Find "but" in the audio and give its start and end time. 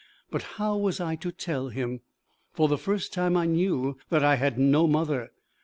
0.31-0.41